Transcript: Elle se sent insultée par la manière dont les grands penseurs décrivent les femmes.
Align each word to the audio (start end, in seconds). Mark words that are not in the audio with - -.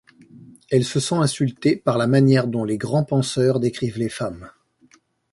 Elle 0.71 0.83
se 0.83 0.99
sent 0.99 1.13
insultée 1.17 1.75
par 1.75 1.99
la 1.99 2.07
manière 2.07 2.47
dont 2.47 2.63
les 2.63 2.79
grands 2.79 3.03
penseurs 3.03 3.59
décrivent 3.59 3.99
les 3.99 4.09
femmes. 4.09 4.49